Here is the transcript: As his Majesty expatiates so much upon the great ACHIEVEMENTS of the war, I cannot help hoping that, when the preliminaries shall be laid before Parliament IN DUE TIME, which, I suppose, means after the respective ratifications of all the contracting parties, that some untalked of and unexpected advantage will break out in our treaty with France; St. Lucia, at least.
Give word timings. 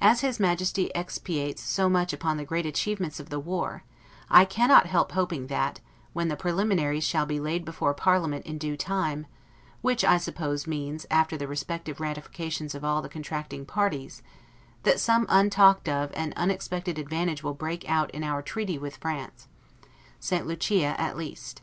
As 0.00 0.22
his 0.22 0.40
Majesty 0.40 0.90
expatiates 0.94 1.60
so 1.60 1.90
much 1.90 2.14
upon 2.14 2.38
the 2.38 2.44
great 2.46 2.64
ACHIEVEMENTS 2.64 3.20
of 3.20 3.28
the 3.28 3.38
war, 3.38 3.84
I 4.30 4.46
cannot 4.46 4.86
help 4.86 5.12
hoping 5.12 5.48
that, 5.48 5.78
when 6.14 6.28
the 6.28 6.38
preliminaries 6.38 7.04
shall 7.04 7.26
be 7.26 7.38
laid 7.38 7.66
before 7.66 7.92
Parliament 7.92 8.46
IN 8.46 8.56
DUE 8.56 8.78
TIME, 8.78 9.26
which, 9.82 10.06
I 10.06 10.16
suppose, 10.16 10.66
means 10.66 11.04
after 11.10 11.36
the 11.36 11.46
respective 11.46 12.00
ratifications 12.00 12.74
of 12.74 12.82
all 12.82 13.02
the 13.02 13.10
contracting 13.10 13.66
parties, 13.66 14.22
that 14.84 14.98
some 15.00 15.26
untalked 15.26 15.86
of 15.86 16.10
and 16.14 16.32
unexpected 16.34 16.98
advantage 16.98 17.42
will 17.42 17.52
break 17.52 17.86
out 17.86 18.10
in 18.12 18.24
our 18.24 18.40
treaty 18.40 18.78
with 18.78 18.96
France; 18.96 19.48
St. 20.18 20.46
Lucia, 20.46 20.98
at 20.98 21.14
least. 21.14 21.60